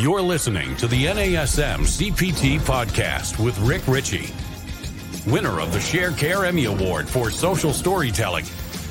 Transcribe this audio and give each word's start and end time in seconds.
You're 0.00 0.22
listening 0.22 0.76
to 0.76 0.86
the 0.86 1.06
NASM 1.06 1.80
CPT 1.80 2.60
podcast 2.60 3.44
with 3.44 3.58
Rick 3.58 3.82
Richey, 3.88 4.32
winner 5.26 5.60
of 5.60 5.72
the 5.72 5.80
Sharecare 5.80 6.46
Emmy 6.46 6.66
Award 6.66 7.08
for 7.08 7.32
social 7.32 7.72
storytelling 7.72 8.44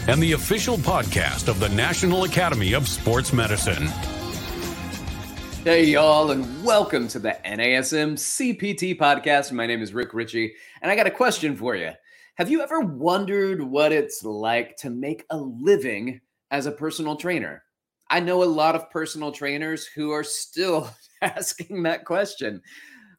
and 0.09 0.21
the 0.21 0.33
official 0.33 0.75
podcast 0.75 1.47
of 1.47 1.61
the 1.61 1.69
National 1.69 2.25
Academy 2.25 2.73
of 2.73 2.89
Sports 2.89 3.31
Medicine. 3.31 3.87
Hey, 5.63 5.85
y'all, 5.85 6.31
and 6.31 6.61
welcome 6.61 7.07
to 7.07 7.19
the 7.19 7.37
NASM 7.45 8.15
CPT 8.15 8.97
podcast. 8.97 9.53
My 9.53 9.65
name 9.65 9.81
is 9.81 9.93
Rick 9.93 10.13
Richey, 10.13 10.55
and 10.81 10.91
I 10.91 10.97
got 10.97 11.07
a 11.07 11.11
question 11.11 11.55
for 11.55 11.73
you. 11.73 11.91
Have 12.35 12.51
you 12.51 12.61
ever 12.61 12.81
wondered 12.81 13.61
what 13.61 13.93
it's 13.93 14.25
like 14.25 14.75
to 14.79 14.89
make 14.89 15.23
a 15.29 15.37
living 15.37 16.19
as 16.51 16.65
a 16.65 16.71
personal 16.73 17.15
trainer? 17.15 17.63
I 18.09 18.19
know 18.19 18.43
a 18.43 18.45
lot 18.45 18.75
of 18.75 18.89
personal 18.89 19.31
trainers 19.31 19.85
who 19.85 20.11
are 20.11 20.23
still 20.23 20.89
asking 21.21 21.83
that 21.83 22.05
question, 22.05 22.61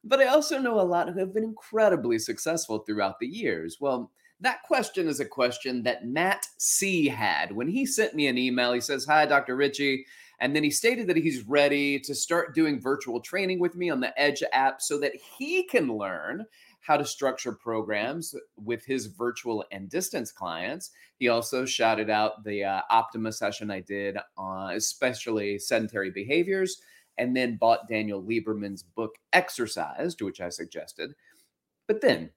but 0.03 0.19
I 0.19 0.25
also 0.25 0.59
know 0.59 0.79
a 0.79 0.81
lot 0.81 1.09
who 1.09 1.19
have 1.19 1.33
been 1.33 1.43
incredibly 1.43 2.19
successful 2.19 2.79
throughout 2.79 3.19
the 3.19 3.27
years. 3.27 3.77
Well, 3.79 4.11
that 4.41 4.63
question 4.63 5.07
is 5.07 5.19
a 5.19 5.25
question 5.25 5.83
that 5.83 6.07
Matt 6.07 6.47
C 6.57 7.07
had 7.07 7.51
when 7.51 7.67
he 7.67 7.85
sent 7.85 8.15
me 8.15 8.27
an 8.27 8.37
email. 8.37 8.73
He 8.73 8.79
says, 8.79 9.05
Hi, 9.05 9.25
Dr. 9.25 9.55
Richey. 9.55 10.05
And 10.39 10.55
then 10.55 10.63
he 10.63 10.71
stated 10.71 11.07
that 11.07 11.17
he's 11.17 11.45
ready 11.45 11.99
to 11.99 12.15
start 12.15 12.55
doing 12.55 12.79
virtual 12.79 13.19
training 13.19 13.59
with 13.59 13.75
me 13.75 13.89
on 13.89 13.99
the 13.99 14.17
Edge 14.19 14.41
app 14.53 14.81
so 14.81 14.97
that 14.99 15.13
he 15.37 15.63
can 15.63 15.97
learn 15.97 16.45
how 16.89 16.97
to 16.97 17.05
structure 17.05 17.51
programs 17.51 18.33
with 18.57 18.83
his 18.83 19.05
virtual 19.05 19.63
and 19.71 19.91
distance 19.91 20.31
clients. 20.31 20.89
He 21.19 21.27
also 21.27 21.63
shouted 21.63 22.09
out 22.09 22.43
the 22.43 22.63
uh, 22.63 22.81
Optima 22.89 23.31
session 23.31 23.69
I 23.69 23.81
did 23.81 24.17
on 24.35 24.73
especially 24.73 25.59
sedentary 25.59 26.09
behaviors, 26.09 26.81
and 27.19 27.37
then 27.37 27.57
bought 27.57 27.87
Daniel 27.87 28.23
Lieberman's 28.23 28.81
book 28.81 29.13
Exercise, 29.33 30.15
to 30.15 30.25
which 30.25 30.41
I 30.41 30.49
suggested. 30.49 31.13
But 31.87 32.01
then 32.01 32.31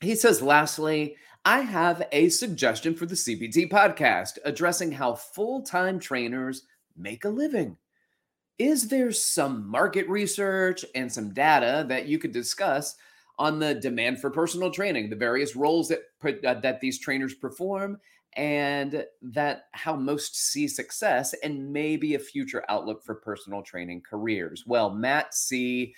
he 0.00 0.14
says, 0.14 0.40
lastly, 0.40 1.16
I 1.44 1.60
have 1.60 2.08
a 2.10 2.30
suggestion 2.30 2.94
for 2.94 3.04
the 3.04 3.14
CPT 3.14 3.70
podcast 3.70 4.38
addressing 4.46 4.92
how 4.92 5.14
full 5.14 5.60
time 5.60 5.98
trainers 5.98 6.62
make 6.96 7.26
a 7.26 7.28
living. 7.28 7.76
Is 8.58 8.88
there 8.88 9.12
some 9.12 9.68
market 9.68 10.08
research 10.08 10.86
and 10.94 11.12
some 11.12 11.34
data 11.34 11.84
that 11.90 12.06
you 12.06 12.18
could 12.18 12.32
discuss 12.32 12.96
on 13.38 13.58
the 13.58 13.74
demand 13.74 14.20
for 14.20 14.30
personal 14.30 14.70
training, 14.70 15.10
the 15.10 15.16
various 15.16 15.56
roles 15.56 15.88
that 15.88 16.00
uh, 16.46 16.54
that 16.60 16.80
these 16.80 16.98
trainers 16.98 17.34
perform, 17.34 17.98
and 18.36 19.04
that 19.22 19.64
how 19.72 19.96
most 19.96 20.36
see 20.36 20.68
success 20.68 21.34
and 21.42 21.72
maybe 21.72 22.14
a 22.14 22.18
future 22.18 22.64
outlook 22.68 23.02
for 23.04 23.16
personal 23.16 23.62
training 23.62 24.02
careers. 24.08 24.64
Well, 24.66 24.90
Matt 24.90 25.34
C, 25.34 25.94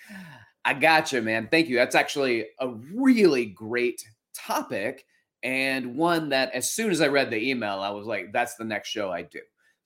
I 0.65 0.73
got 0.73 1.11
you, 1.11 1.21
man. 1.21 1.47
Thank 1.49 1.69
you. 1.69 1.75
That's 1.77 1.95
actually 1.95 2.47
a 2.59 2.69
really 2.93 3.45
great 3.45 4.03
topic 4.35 5.05
and 5.43 5.95
one 5.95 6.29
that 6.29 6.51
as 6.53 6.71
soon 6.71 6.91
as 6.91 7.01
I 7.01 7.07
read 7.07 7.29
the 7.29 7.49
email, 7.49 7.79
I 7.79 7.89
was 7.91 8.07
like, 8.07 8.31
that's 8.33 8.55
the 8.55 8.65
next 8.65 8.89
show 8.89 9.11
I 9.11 9.21
do. 9.23 9.39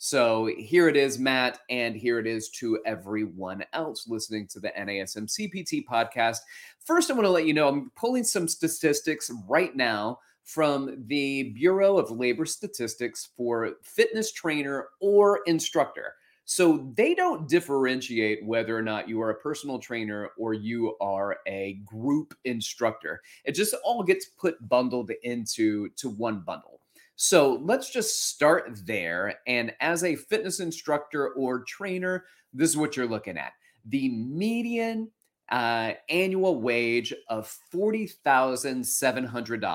So 0.03 0.49
here 0.57 0.89
it 0.89 0.97
is, 0.97 1.19
Matt, 1.19 1.59
and 1.69 1.95
here 1.95 2.17
it 2.17 2.25
is 2.25 2.49
to 2.53 2.79
everyone 2.87 3.63
else 3.71 4.07
listening 4.07 4.47
to 4.47 4.59
the 4.59 4.69
NASM 4.69 5.27
CPT 5.27 5.85
podcast. 5.85 6.37
First, 6.83 7.11
I 7.11 7.13
want 7.13 7.25
to 7.25 7.29
let 7.29 7.45
you 7.45 7.53
know 7.53 7.67
I'm 7.67 7.91
pulling 7.95 8.23
some 8.23 8.47
statistics 8.47 9.29
right 9.47 9.75
now 9.75 10.17
from 10.43 11.03
the 11.05 11.51
Bureau 11.51 11.99
of 11.99 12.09
Labor 12.09 12.47
Statistics 12.47 13.29
for 13.37 13.73
fitness 13.83 14.31
trainer 14.31 14.87
or 15.01 15.41
instructor. 15.45 16.15
So 16.45 16.91
they 16.97 17.13
don't 17.13 17.47
differentiate 17.47 18.43
whether 18.43 18.75
or 18.75 18.81
not 18.81 19.07
you 19.07 19.21
are 19.21 19.29
a 19.29 19.39
personal 19.39 19.77
trainer 19.77 20.31
or 20.35 20.55
you 20.55 20.97
are 20.99 21.37
a 21.45 21.79
group 21.85 22.33
instructor. 22.43 23.21
It 23.45 23.53
just 23.53 23.75
all 23.85 24.01
gets 24.01 24.25
put 24.25 24.67
bundled 24.67 25.11
into 25.21 25.89
to 25.97 26.09
one 26.09 26.39
bundle. 26.39 26.80
So 27.23 27.61
let's 27.61 27.91
just 27.91 28.29
start 28.29 28.79
there. 28.87 29.35
And 29.45 29.75
as 29.79 30.03
a 30.03 30.15
fitness 30.15 30.59
instructor 30.59 31.29
or 31.33 31.59
trainer, 31.59 32.25
this 32.51 32.71
is 32.71 32.77
what 32.77 32.97
you're 32.97 33.05
looking 33.05 33.37
at 33.37 33.53
the 33.85 34.09
median 34.09 35.11
uh, 35.51 35.91
annual 36.09 36.59
wage 36.59 37.13
of 37.29 37.55
$40,700. 37.71 39.71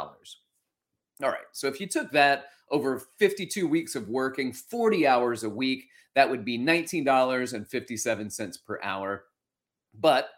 All 1.23 1.29
right. 1.29 1.39
So 1.53 1.69
if 1.69 1.81
you 1.81 1.87
took 1.87 2.11
that 2.11 2.47
over 2.73 3.01
52 3.21 3.69
weeks 3.69 3.95
of 3.95 4.09
working, 4.09 4.53
40 4.53 5.07
hours 5.07 5.45
a 5.45 5.49
week, 5.49 5.85
that 6.17 6.29
would 6.29 6.45
be 6.45 6.59
$19.57 6.59 8.67
per 8.67 8.81
hour. 8.83 9.27
But 9.95 10.31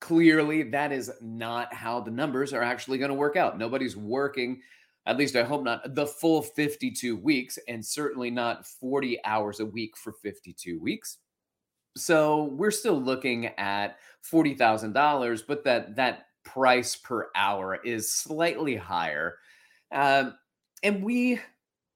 clearly, 0.00 0.62
that 0.70 0.92
is 0.92 1.10
not 1.20 1.74
how 1.74 1.98
the 1.98 2.12
numbers 2.12 2.52
are 2.52 2.62
actually 2.62 2.98
going 2.98 3.08
to 3.08 3.16
work 3.16 3.34
out. 3.34 3.58
Nobody's 3.58 3.96
working 3.96 4.60
at 5.06 5.16
least 5.16 5.36
I 5.36 5.44
hope 5.44 5.64
not, 5.64 5.94
the 5.94 6.06
full 6.06 6.42
52 6.42 7.16
weeks 7.16 7.58
and 7.68 7.84
certainly 7.84 8.30
not 8.30 8.66
40 8.66 9.22
hours 9.24 9.60
a 9.60 9.66
week 9.66 9.96
for 9.96 10.12
52 10.12 10.78
weeks. 10.80 11.18
So 11.96 12.44
we're 12.44 12.70
still 12.70 13.00
looking 13.00 13.46
at 13.58 13.98
$40,000, 14.30 15.42
but 15.46 15.64
that 15.64 15.94
that 15.96 16.26
price 16.44 16.96
per 16.96 17.28
hour 17.34 17.76
is 17.84 18.10
slightly 18.10 18.76
higher. 18.76 19.38
Um, 19.92 20.34
and 20.82 21.02
we 21.02 21.40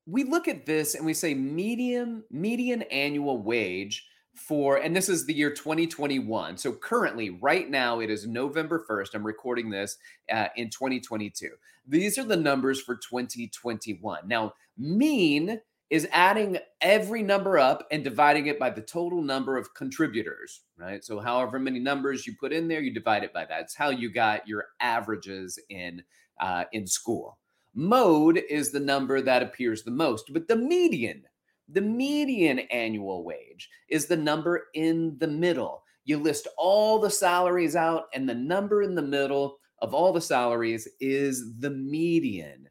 we 0.06 0.24
look 0.24 0.48
at 0.48 0.64
this 0.64 0.94
and 0.94 1.04
we 1.04 1.14
say 1.14 1.34
median 1.34 2.24
median 2.30 2.82
annual 2.82 3.42
wage 3.42 4.06
for, 4.38 4.76
and 4.76 4.94
this 4.94 5.08
is 5.08 5.26
the 5.26 5.34
year 5.34 5.50
2021. 5.50 6.56
So 6.56 6.72
currently, 6.72 7.30
right 7.30 7.68
now, 7.68 8.00
it 8.00 8.10
is 8.10 8.26
November 8.26 8.84
1st. 8.88 9.14
I'm 9.14 9.26
recording 9.26 9.70
this 9.70 9.98
uh, 10.32 10.48
in 10.56 10.70
2022. 10.70 11.50
These 11.86 12.18
are 12.18 12.24
the 12.24 12.36
numbers 12.36 12.80
for 12.80 12.96
2021. 12.96 14.28
Now, 14.28 14.54
mean 14.76 15.60
is 15.90 16.06
adding 16.12 16.58
every 16.80 17.22
number 17.22 17.58
up 17.58 17.86
and 17.90 18.04
dividing 18.04 18.46
it 18.46 18.58
by 18.58 18.70
the 18.70 18.82
total 18.82 19.22
number 19.22 19.56
of 19.56 19.74
contributors, 19.74 20.60
right? 20.76 21.04
So, 21.04 21.18
however 21.18 21.58
many 21.58 21.78
numbers 21.78 22.26
you 22.26 22.34
put 22.38 22.52
in 22.52 22.68
there, 22.68 22.80
you 22.80 22.92
divide 22.92 23.24
it 23.24 23.32
by 23.32 23.46
that. 23.46 23.62
It's 23.62 23.74
how 23.74 23.90
you 23.90 24.12
got 24.12 24.46
your 24.46 24.66
averages 24.80 25.58
in 25.70 26.02
uh, 26.40 26.64
in 26.72 26.86
school. 26.86 27.38
Mode 27.74 28.42
is 28.50 28.70
the 28.70 28.80
number 28.80 29.20
that 29.20 29.42
appears 29.42 29.82
the 29.82 29.90
most, 29.90 30.32
but 30.32 30.48
the 30.48 30.56
median 30.56 31.24
the 31.68 31.80
median 31.80 32.60
annual 32.70 33.24
wage 33.24 33.68
is 33.88 34.06
the 34.06 34.16
number 34.16 34.68
in 34.74 35.16
the 35.18 35.28
middle. 35.28 35.82
You 36.04 36.18
list 36.18 36.48
all 36.56 36.98
the 36.98 37.10
salaries 37.10 37.76
out, 37.76 38.04
and 38.14 38.28
the 38.28 38.34
number 38.34 38.82
in 38.82 38.94
the 38.94 39.02
middle 39.02 39.58
of 39.80 39.94
all 39.94 40.12
the 40.12 40.20
salaries 40.20 40.88
is 41.00 41.58
the 41.58 41.70
median. 41.70 42.68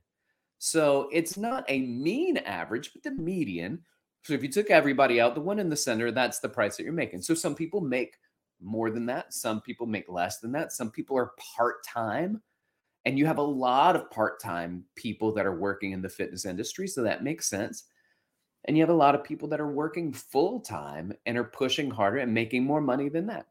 So 0.58 1.08
it's 1.14 1.38
not 1.38 1.64
a 1.68 1.82
mean 1.82 2.38
average, 2.38 2.92
but 2.94 3.04
the 3.04 3.12
median. 3.12 3.84
So 4.24 4.34
if 4.34 4.42
you 4.42 4.50
took 4.50 4.70
everybody 4.70 5.22
out, 5.22 5.36
the 5.36 5.42
one 5.42 5.60
in 5.60 5.70
the 5.70 5.76
center, 5.76 6.12
that's 6.12 6.40
the 6.40 6.50
price 6.50 6.78
that 6.78 6.84
you're 6.84 6.94
making. 6.94 7.22
So 7.22 7.34
some 7.34 7.56
people 7.56 7.80
make 7.80 8.18
more 8.60 8.90
than 8.90 9.06
that, 9.06 9.34
some 9.34 9.62
people 9.62 9.86
make 9.86 10.10
less 10.10 10.40
than 10.40 10.52
that, 10.54 10.72
some 10.72 10.90
people 10.90 11.16
are 11.18 11.34
part 11.56 11.84
time. 11.86 12.42
And 13.06 13.18
you 13.18 13.26
have 13.26 13.38
a 13.38 13.42
lot 13.42 13.96
of 13.96 14.12
part 14.12 14.42
time 14.42 14.84
people 14.96 15.32
that 15.36 15.46
are 15.46 15.58
working 15.58 15.92
in 15.94 16.02
the 16.02 16.10
fitness 16.10 16.46
industry. 16.46 16.88
So 16.88 17.04
that 17.04 17.24
makes 17.24 17.48
sense. 17.48 17.86
And 18.68 18.78
you 18.78 18.84
have 18.84 18.90
a 18.90 18.94
lot 18.94 19.16
of 19.16 19.24
people 19.24 19.48
that 19.50 19.62
are 19.62 19.72
working 19.72 20.12
full 20.12 20.60
time 20.60 21.14
and 21.26 21.38
are 21.38 21.46
pushing 21.46 21.90
harder 21.90 22.18
and 22.18 22.34
making 22.34 22.66
more 22.66 22.82
money 22.82 23.08
than 23.08 23.26
that. 23.28 23.48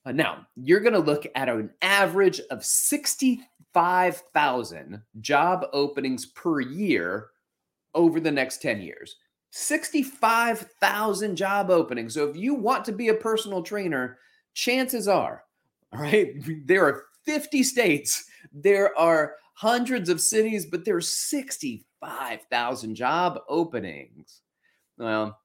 Uh, 0.05 0.13
now, 0.13 0.47
you're 0.57 0.81
going 0.81 0.95
to 0.95 0.99
look 0.99 1.27
at 1.35 1.49
an 1.49 1.71
average 1.81 2.41
of 2.51 2.63
65,000 2.65 5.03
job 5.21 5.67
openings 5.73 6.27
per 6.27 6.61
year 6.61 7.29
over 7.95 8.19
the 8.21 8.31
next 8.31 8.63
10 8.63 8.81
years. 8.81 9.17
65,000 9.51 11.37
job 11.37 11.71
openings. 11.71 12.15
So 12.15 12.27
if 12.27 12.37
you 12.37 12.55
want 12.55 12.85
to 12.87 12.93
be 12.93 13.09
a 13.09 13.15
personal 13.15 13.63
trainer, 13.63 14.19
chances 14.55 15.09
are, 15.09 15.45
all 15.93 16.01
right, 16.01 16.33
there 16.67 16.87
are 16.87 17.05
50 17.25 17.63
states, 17.63 18.25
there 18.53 18.99
are 18.99 19.37
hundreds 19.55 20.09
of 20.09 20.21
cities, 20.21 20.67
but 20.67 20.85
there 20.85 20.97
are 20.97 21.01
65,000 21.01 22.95
job 22.95 23.39
openings. 23.49 24.41
Well, 24.99 25.39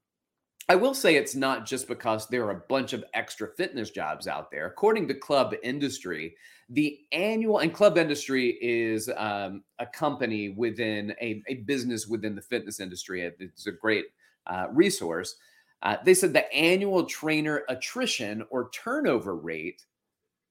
I 0.69 0.75
will 0.75 0.93
say 0.93 1.15
it's 1.15 1.35
not 1.35 1.65
just 1.65 1.87
because 1.87 2.27
there 2.27 2.45
are 2.45 2.51
a 2.51 2.63
bunch 2.67 2.91
of 2.91 3.05
extra 3.13 3.47
fitness 3.55 3.89
jobs 3.89 4.27
out 4.27 4.51
there. 4.51 4.65
According 4.65 5.07
to 5.07 5.13
Club 5.13 5.55
Industry, 5.63 6.35
the 6.69 6.99
annual 7.13 7.59
and 7.59 7.73
Club 7.73 7.97
Industry 7.97 8.57
is 8.61 9.09
um, 9.15 9.63
a 9.79 9.85
company 9.85 10.49
within 10.49 11.15
a, 11.21 11.41
a, 11.47 11.55
business 11.55 12.07
within 12.07 12.35
the 12.35 12.41
fitness 12.41 12.81
industry. 12.81 13.21
It's 13.39 13.67
a 13.67 13.71
great 13.71 14.07
uh, 14.45 14.67
resource. 14.73 15.37
Uh, 15.83 15.97
they 16.03 16.13
said 16.13 16.33
the 16.33 16.51
annual 16.53 17.05
trainer 17.05 17.63
attrition 17.69 18.43
or 18.49 18.69
turnover 18.71 19.37
rate 19.37 19.85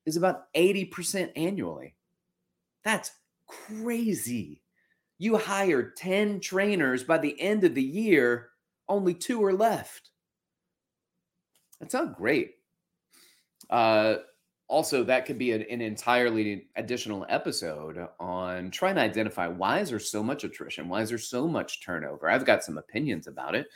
is 0.06 0.16
about 0.16 0.50
80% 0.54 1.30
annually. 1.36 1.94
That's 2.84 3.10
crazy. 3.46 4.62
You 5.18 5.36
hire 5.36 5.90
10 5.90 6.40
trainers 6.40 7.04
by 7.04 7.18
the 7.18 7.38
end 7.38 7.64
of 7.64 7.74
the 7.74 7.82
year 7.82 8.50
only 8.88 9.14
two 9.14 9.42
are 9.44 9.52
left. 9.52 10.10
That's 11.80 11.94
not 11.94 12.16
great. 12.16 12.54
Uh, 13.68 14.16
also, 14.68 15.04
that 15.04 15.26
could 15.26 15.38
be 15.38 15.52
an, 15.52 15.62
an, 15.62 15.80
entirely 15.80 16.66
additional 16.74 17.24
episode 17.28 18.08
on 18.18 18.70
trying 18.70 18.96
to 18.96 19.00
identify 19.00 19.46
why 19.46 19.78
is 19.80 19.90
there 19.90 20.00
so 20.00 20.22
much 20.22 20.42
attrition? 20.42 20.88
Why 20.88 21.02
is 21.02 21.10
there 21.10 21.18
so 21.18 21.46
much 21.46 21.84
turnover? 21.84 22.28
I've 22.28 22.44
got 22.44 22.64
some 22.64 22.78
opinions 22.78 23.28
about 23.28 23.54
it. 23.54 23.68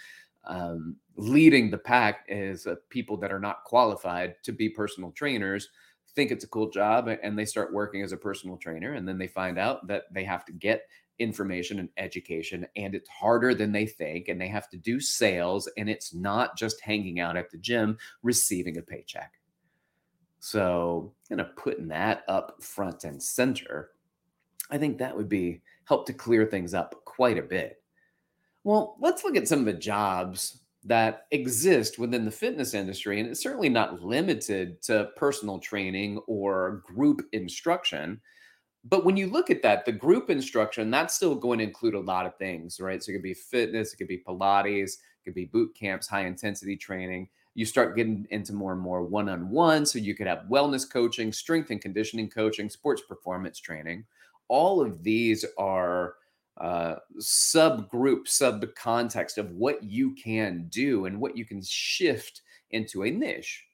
Um, 0.44 0.96
leading 1.16 1.70
the 1.70 1.78
pack 1.78 2.24
is 2.28 2.66
uh, 2.66 2.76
people 2.88 3.16
that 3.18 3.30
are 3.30 3.38
not 3.38 3.64
qualified 3.64 4.36
to 4.42 4.52
be 4.52 4.68
personal 4.68 5.12
trainers 5.12 5.68
think 6.14 6.30
it's 6.30 6.44
a 6.44 6.48
cool 6.48 6.70
job 6.70 7.08
and 7.08 7.38
they 7.38 7.44
start 7.44 7.72
working 7.72 8.02
as 8.02 8.12
a 8.12 8.16
personal 8.16 8.56
trainer 8.56 8.94
and 8.94 9.06
then 9.06 9.18
they 9.18 9.28
find 9.28 9.58
out 9.58 9.86
that 9.86 10.04
they 10.12 10.24
have 10.24 10.44
to 10.44 10.52
get 10.52 10.82
information 11.20 11.78
and 11.78 11.88
education 11.98 12.66
and 12.76 12.94
it's 12.94 13.08
harder 13.08 13.54
than 13.54 13.70
they 13.70 13.86
think 13.86 14.28
and 14.28 14.40
they 14.40 14.48
have 14.48 14.68
to 14.70 14.76
do 14.76 14.98
sales 14.98 15.68
and 15.76 15.88
it's 15.88 16.14
not 16.14 16.56
just 16.56 16.80
hanging 16.80 17.20
out 17.20 17.36
at 17.36 17.50
the 17.50 17.58
gym 17.58 17.96
receiving 18.22 18.78
a 18.78 18.82
paycheck. 18.82 19.34
So 20.40 21.12
kind 21.28 21.40
of 21.40 21.54
putting 21.54 21.88
that 21.88 22.24
up 22.26 22.62
front 22.62 23.04
and 23.04 23.22
center 23.22 23.90
i 24.70 24.78
think 24.78 24.98
that 24.98 25.16
would 25.16 25.28
be 25.28 25.60
help 25.84 26.06
to 26.06 26.12
clear 26.12 26.46
things 26.46 26.74
up 26.74 27.04
quite 27.04 27.38
a 27.38 27.42
bit. 27.42 27.82
Well 28.64 28.96
let's 29.00 29.24
look 29.24 29.36
at 29.36 29.48
some 29.48 29.60
of 29.60 29.64
the 29.66 29.74
jobs 29.74 30.62
that 30.84 31.26
exist 31.30 31.98
within 31.98 32.24
the 32.24 32.30
fitness 32.30 32.72
industry 32.72 33.20
and 33.20 33.28
it's 33.28 33.42
certainly 33.42 33.68
not 33.68 34.02
limited 34.02 34.80
to 34.82 35.10
personal 35.16 35.58
training 35.58 36.18
or 36.26 36.82
group 36.86 37.22
instruction 37.32 38.20
but 38.84 39.04
when 39.04 39.16
you 39.16 39.26
look 39.26 39.50
at 39.50 39.62
that, 39.62 39.84
the 39.84 39.92
group 39.92 40.30
instruction, 40.30 40.90
that's 40.90 41.14
still 41.14 41.34
going 41.34 41.58
to 41.58 41.64
include 41.64 41.94
a 41.94 42.00
lot 42.00 42.26
of 42.26 42.36
things, 42.36 42.80
right? 42.80 43.02
So 43.02 43.10
it 43.10 43.14
could 43.14 43.22
be 43.22 43.34
fitness, 43.34 43.92
it 43.92 43.96
could 43.96 44.08
be 44.08 44.22
Pilates, 44.26 44.94
it 44.94 45.24
could 45.24 45.34
be 45.34 45.46
boot 45.46 45.74
camps, 45.74 46.08
high 46.08 46.26
intensity 46.26 46.76
training. 46.76 47.28
You 47.54 47.66
start 47.66 47.96
getting 47.96 48.26
into 48.30 48.54
more 48.54 48.72
and 48.72 48.80
more 48.80 49.02
one 49.02 49.28
on 49.28 49.50
one. 49.50 49.84
So 49.84 49.98
you 49.98 50.14
could 50.14 50.26
have 50.26 50.44
wellness 50.50 50.90
coaching, 50.90 51.32
strength 51.32 51.70
and 51.70 51.80
conditioning 51.80 52.30
coaching, 52.30 52.70
sports 52.70 53.02
performance 53.02 53.58
training. 53.58 54.04
All 54.48 54.80
of 54.80 55.02
these 55.02 55.44
are 55.58 56.14
uh, 56.60 56.96
subgroup, 57.18 58.28
sub 58.28 58.64
context 58.76 59.36
of 59.36 59.50
what 59.52 59.82
you 59.82 60.14
can 60.14 60.66
do 60.70 61.06
and 61.06 61.20
what 61.20 61.36
you 61.36 61.44
can 61.44 61.62
shift 61.62 62.42
into 62.70 63.02
a 63.02 63.10
niche, 63.10 63.64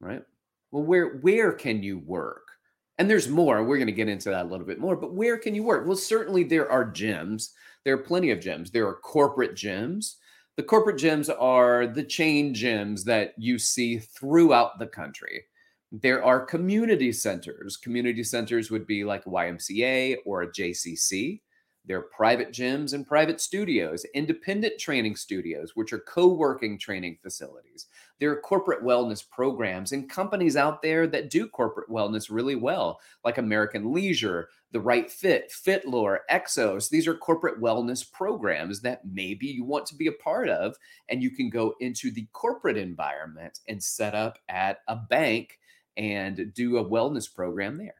right? 0.00 0.22
Well, 0.70 0.82
where 0.82 1.16
where 1.18 1.52
can 1.52 1.82
you 1.82 1.98
work? 1.98 2.57
And 2.98 3.08
there's 3.08 3.28
more. 3.28 3.62
We're 3.62 3.76
going 3.76 3.86
to 3.86 3.92
get 3.92 4.08
into 4.08 4.30
that 4.30 4.46
a 4.46 4.48
little 4.48 4.66
bit 4.66 4.80
more. 4.80 4.96
But 4.96 5.14
where 5.14 5.38
can 5.38 5.54
you 5.54 5.62
work? 5.62 5.86
Well, 5.86 5.96
certainly 5.96 6.42
there 6.42 6.70
are 6.70 6.84
gyms. 6.84 7.50
There 7.84 7.94
are 7.94 7.98
plenty 7.98 8.30
of 8.30 8.40
gyms. 8.40 8.72
There 8.72 8.88
are 8.88 8.96
corporate 8.96 9.54
gyms. 9.54 10.16
The 10.56 10.64
corporate 10.64 10.96
gyms 10.96 11.32
are 11.38 11.86
the 11.86 12.02
chain 12.02 12.52
gyms 12.52 13.04
that 13.04 13.34
you 13.38 13.58
see 13.58 13.98
throughout 13.98 14.80
the 14.80 14.88
country. 14.88 15.44
There 15.92 16.22
are 16.24 16.44
community 16.44 17.12
centers. 17.12 17.76
Community 17.76 18.24
centers 18.24 18.70
would 18.70 18.86
be 18.86 19.04
like 19.04 19.24
YMCA 19.24 20.16
or 20.26 20.42
a 20.42 20.52
JCC. 20.52 21.40
There 21.86 21.98
are 21.98 22.10
private 22.14 22.50
gyms 22.50 22.92
and 22.92 23.06
private 23.06 23.40
studios, 23.40 24.04
independent 24.14 24.78
training 24.78 25.16
studios, 25.16 25.72
which 25.74 25.92
are 25.92 26.00
co 26.00 26.26
working 26.26 26.78
training 26.78 27.18
facilities. 27.22 27.86
There 28.20 28.32
are 28.32 28.40
corporate 28.40 28.82
wellness 28.82 29.22
programs 29.28 29.92
and 29.92 30.10
companies 30.10 30.56
out 30.56 30.82
there 30.82 31.06
that 31.06 31.30
do 31.30 31.46
corporate 31.46 31.88
wellness 31.88 32.28
really 32.30 32.56
well, 32.56 33.00
like 33.24 33.38
American 33.38 33.92
Leisure, 33.92 34.48
The 34.72 34.80
Right 34.80 35.10
Fit, 35.10 35.52
FitLore, 35.52 36.18
Exos. 36.30 36.88
These 36.88 37.06
are 37.06 37.14
corporate 37.14 37.60
wellness 37.60 38.10
programs 38.10 38.80
that 38.80 39.02
maybe 39.04 39.46
you 39.46 39.64
want 39.64 39.86
to 39.86 39.94
be 39.94 40.08
a 40.08 40.12
part 40.12 40.48
of, 40.48 40.76
and 41.08 41.22
you 41.22 41.30
can 41.30 41.48
go 41.48 41.74
into 41.80 42.10
the 42.10 42.26
corporate 42.32 42.76
environment 42.76 43.60
and 43.68 43.82
set 43.82 44.14
up 44.14 44.38
at 44.48 44.78
a 44.88 44.96
bank 44.96 45.58
and 45.96 46.52
do 46.54 46.78
a 46.78 46.84
wellness 46.84 47.32
program 47.32 47.76
there. 47.76 47.94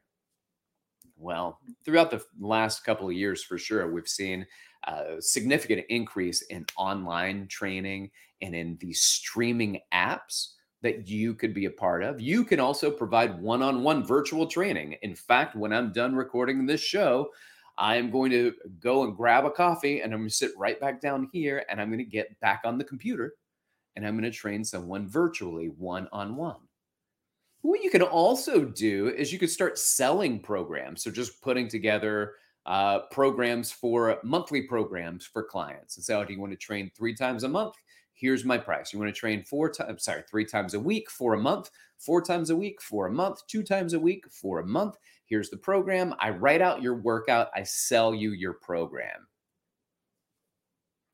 Well, 1.17 1.59
throughout 1.83 2.11
the 2.11 2.23
last 2.39 2.85
couple 2.85 3.07
of 3.07 3.13
years, 3.13 3.43
for 3.43 3.57
sure, 3.57 3.91
we've 3.91 4.07
seen 4.07 4.47
a 4.85 5.21
significant 5.21 5.85
increase 5.89 6.41
in 6.43 6.65
online 6.77 7.47
training 7.47 8.11
and 8.41 8.55
in 8.55 8.77
the 8.79 8.93
streaming 8.93 9.79
apps 9.93 10.53
that 10.81 11.07
you 11.07 11.33
could 11.33 11.53
be 11.53 11.65
a 11.65 11.71
part 11.71 12.03
of. 12.03 12.21
You 12.21 12.45
can 12.45 12.59
also 12.59 12.89
provide 12.89 13.41
one 13.41 13.61
on 13.61 13.83
one 13.83 14.05
virtual 14.05 14.47
training. 14.47 14.95
In 15.01 15.13
fact, 15.13 15.55
when 15.55 15.73
I'm 15.73 15.91
done 15.91 16.15
recording 16.15 16.65
this 16.65 16.81
show, 16.81 17.29
I'm 17.77 18.11
going 18.11 18.31
to 18.31 18.53
go 18.79 19.03
and 19.03 19.15
grab 19.15 19.45
a 19.45 19.51
coffee 19.51 20.01
and 20.01 20.13
I'm 20.13 20.19
going 20.19 20.29
to 20.29 20.35
sit 20.35 20.51
right 20.57 20.79
back 20.79 21.01
down 21.01 21.29
here 21.31 21.63
and 21.69 21.81
I'm 21.81 21.89
going 21.89 21.99
to 21.99 22.03
get 22.03 22.39
back 22.39 22.61
on 22.65 22.77
the 22.77 22.83
computer 22.83 23.35
and 23.95 24.05
I'm 24.05 24.17
going 24.17 24.29
to 24.29 24.37
train 24.37 24.63
someone 24.63 25.07
virtually 25.07 25.67
one 25.67 26.07
on 26.11 26.35
one. 26.35 26.57
What 27.61 27.83
you 27.83 27.89
can 27.89 28.01
also 28.01 28.63
do 28.63 29.09
is 29.09 29.33
you 29.33 29.39
could 29.39 29.49
start 29.49 29.77
selling 29.77 30.39
programs. 30.39 31.03
So 31.03 31.11
just 31.11 31.41
putting 31.41 31.67
together 31.67 32.35
uh, 32.69 32.99
programs 33.09 33.71
for 33.71 34.19
monthly 34.23 34.61
programs 34.61 35.25
for 35.25 35.43
clients 35.43 35.97
and 35.97 36.05
say, 36.05 36.13
oh, 36.13 36.23
do 36.23 36.31
you 36.31 36.39
want 36.39 36.51
to 36.51 36.57
train 36.57 36.91
three 36.95 37.15
times 37.15 37.43
a 37.43 37.49
month? 37.49 37.73
Here's 38.13 38.45
my 38.45 38.59
price. 38.59 38.93
You 38.93 38.99
want 38.99 39.13
to 39.13 39.19
train 39.19 39.43
four 39.43 39.71
times, 39.71 40.03
sorry, 40.03 40.21
three 40.29 40.45
times 40.45 40.75
a 40.75 40.79
week 40.79 41.09
for 41.09 41.33
a 41.33 41.39
month, 41.39 41.71
four 41.97 42.21
times 42.21 42.51
a 42.51 42.55
week 42.55 42.79
for 42.79 43.07
a 43.07 43.11
month, 43.11 43.39
two 43.47 43.63
times 43.63 43.93
a 43.93 43.99
week 43.99 44.23
for 44.29 44.59
a 44.59 44.65
month. 44.65 44.97
Here's 45.25 45.49
the 45.49 45.57
program. 45.57 46.13
I 46.19 46.29
write 46.29 46.61
out 46.61 46.83
your 46.83 46.93
workout, 46.93 47.49
I 47.55 47.63
sell 47.63 48.13
you 48.13 48.33
your 48.33 48.53
program. 48.53 49.27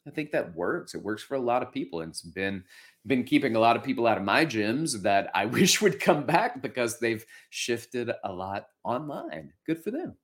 I 0.05 0.11
think 0.11 0.31
that 0.31 0.53
works. 0.55 0.93
It 0.93 1.01
works 1.01 1.23
for 1.23 1.35
a 1.35 1.39
lot 1.39 1.63
of 1.63 1.71
people. 1.71 2.01
And 2.01 2.09
it's 2.09 2.21
been 2.21 2.65
been 3.07 3.23
keeping 3.23 3.55
a 3.55 3.59
lot 3.59 3.77
of 3.77 3.83
people 3.83 4.07
out 4.07 4.17
of 4.17 4.23
my 4.23 4.45
gyms 4.45 5.01
that 5.03 5.31
I 5.33 5.45
wish 5.45 5.81
would 5.81 6.01
come 6.01 6.25
back 6.25 6.61
because 6.61 6.99
they've 6.99 7.25
shifted 7.49 8.11
a 8.25 8.33
lot 8.33 8.67
online. 8.83 9.53
Good 9.65 9.81
for 9.81 9.91
them. 9.91 10.15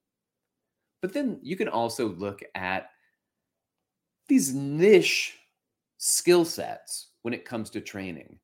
But 1.02 1.12
then 1.12 1.38
you 1.42 1.56
can 1.56 1.68
also 1.68 2.08
look 2.08 2.42
at 2.54 2.90
these 4.28 4.54
niche 4.54 5.38
skill 5.98 6.44
sets 6.44 7.08
when 7.22 7.34
it 7.34 7.44
comes 7.44 7.70
to 7.70 7.80
training. 7.80 8.38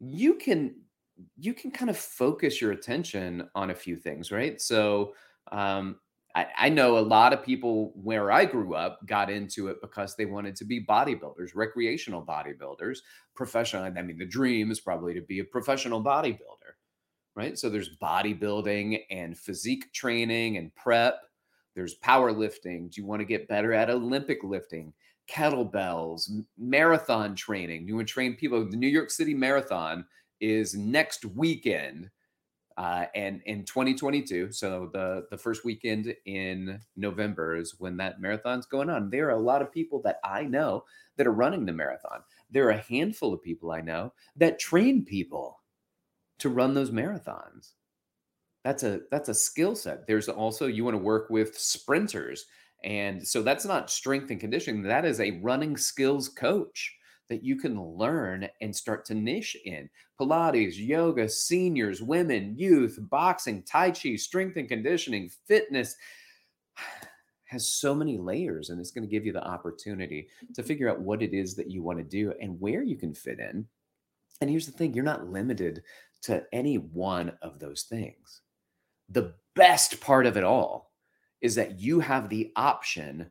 You 0.00 0.34
can 0.34 0.76
you 1.36 1.52
can 1.52 1.70
kind 1.70 1.90
of 1.90 1.96
focus 1.96 2.60
your 2.60 2.72
attention 2.72 3.48
on 3.54 3.70
a 3.70 3.74
few 3.74 3.96
things, 3.96 4.30
right? 4.30 4.60
So 4.60 5.14
um, 5.50 5.98
I, 6.36 6.46
I 6.56 6.68
know 6.68 6.98
a 6.98 7.00
lot 7.00 7.32
of 7.32 7.42
people 7.42 7.92
where 7.96 8.30
I 8.30 8.44
grew 8.44 8.74
up 8.74 9.00
got 9.06 9.28
into 9.28 9.68
it 9.68 9.78
because 9.82 10.14
they 10.14 10.26
wanted 10.26 10.54
to 10.56 10.64
be 10.64 10.84
bodybuilders, 10.84 11.56
recreational 11.56 12.24
bodybuilders, 12.24 12.98
professional. 13.34 13.82
I 13.82 13.90
mean, 14.02 14.18
the 14.18 14.26
dream 14.26 14.70
is 14.70 14.80
probably 14.80 15.14
to 15.14 15.22
be 15.22 15.40
a 15.40 15.44
professional 15.44 16.02
bodybuilder, 16.04 16.74
right? 17.34 17.58
So 17.58 17.68
there's 17.68 17.96
bodybuilding 17.98 19.00
and 19.10 19.36
physique 19.36 19.92
training 19.92 20.56
and 20.56 20.74
prep. 20.76 21.20
There's 21.78 21.98
powerlifting. 22.00 22.90
Do 22.90 23.00
you 23.00 23.06
want 23.06 23.20
to 23.20 23.26
get 23.26 23.48
better 23.48 23.72
at 23.72 23.88
Olympic 23.88 24.42
lifting? 24.42 24.92
Kettlebells, 25.30 26.28
marathon 26.58 27.34
training. 27.34 27.82
Do 27.82 27.88
you 27.88 27.96
want 27.96 28.08
to 28.08 28.12
train 28.12 28.34
people. 28.34 28.68
The 28.68 28.76
New 28.76 28.88
York 28.88 29.10
City 29.10 29.34
Marathon 29.34 30.04
is 30.40 30.74
next 30.74 31.24
weekend 31.24 32.10
uh, 32.78 33.06
and 33.16 33.42
in 33.46 33.64
2022, 33.64 34.52
so 34.52 34.88
the 34.92 35.26
the 35.32 35.36
first 35.36 35.64
weekend 35.64 36.14
in 36.26 36.80
November 36.96 37.56
is 37.56 37.74
when 37.78 37.96
that 37.96 38.20
marathon's 38.20 38.66
going 38.66 38.88
on. 38.88 39.10
There 39.10 39.26
are 39.26 39.36
a 39.36 39.42
lot 39.42 39.62
of 39.62 39.72
people 39.72 40.00
that 40.02 40.20
I 40.22 40.44
know 40.44 40.84
that 41.16 41.26
are 41.26 41.32
running 41.32 41.66
the 41.66 41.72
marathon. 41.72 42.20
There 42.52 42.66
are 42.68 42.70
a 42.70 42.84
handful 42.88 43.34
of 43.34 43.42
people 43.42 43.72
I 43.72 43.80
know 43.80 44.12
that 44.36 44.60
train 44.60 45.04
people 45.04 45.60
to 46.38 46.50
run 46.50 46.72
those 46.72 46.92
marathons. 46.92 47.72
That's 48.68 48.82
a 48.82 49.00
that's 49.10 49.30
a 49.30 49.34
skill 49.34 49.74
set. 49.74 50.06
There's 50.06 50.28
also 50.28 50.66
you 50.66 50.84
want 50.84 50.92
to 50.92 50.98
work 51.02 51.30
with 51.30 51.58
sprinters. 51.58 52.44
And 52.84 53.26
so 53.26 53.40
that's 53.40 53.64
not 53.64 53.90
strength 53.90 54.30
and 54.30 54.38
conditioning. 54.38 54.82
That 54.82 55.06
is 55.06 55.20
a 55.20 55.40
running 55.40 55.74
skills 55.78 56.28
coach 56.28 56.94
that 57.30 57.42
you 57.42 57.56
can 57.56 57.82
learn 57.82 58.46
and 58.60 58.76
start 58.76 59.06
to 59.06 59.14
niche 59.14 59.56
in. 59.64 59.88
Pilates, 60.20 60.74
yoga, 60.76 61.30
seniors, 61.30 62.02
women, 62.02 62.58
youth, 62.58 62.98
boxing, 63.10 63.62
Tai 63.62 63.92
Chi, 63.92 64.16
strength 64.16 64.58
and 64.58 64.68
conditioning, 64.68 65.30
fitness 65.46 65.96
has 67.46 67.66
so 67.66 67.94
many 67.94 68.18
layers 68.18 68.68
and 68.68 68.78
it's 68.78 68.90
going 68.90 69.08
to 69.08 69.10
give 69.10 69.24
you 69.24 69.32
the 69.32 69.48
opportunity 69.48 70.28
to 70.54 70.60
mm-hmm. 70.60 70.68
figure 70.68 70.90
out 70.90 71.00
what 71.00 71.22
it 71.22 71.32
is 71.32 71.54
that 71.54 71.70
you 71.70 71.82
want 71.82 71.96
to 71.96 72.04
do 72.04 72.34
and 72.38 72.60
where 72.60 72.82
you 72.82 72.96
can 72.96 73.14
fit 73.14 73.38
in. 73.38 73.66
And 74.42 74.50
here's 74.50 74.66
the 74.66 74.72
thing 74.72 74.92
you're 74.92 75.04
not 75.04 75.32
limited 75.32 75.84
to 76.24 76.44
any 76.52 76.76
one 76.76 77.32
of 77.40 77.60
those 77.60 77.84
things. 77.84 78.42
The 79.08 79.34
best 79.54 80.00
part 80.00 80.26
of 80.26 80.36
it 80.36 80.44
all 80.44 80.92
is 81.40 81.54
that 81.54 81.80
you 81.80 82.00
have 82.00 82.28
the 82.28 82.52
option 82.56 83.30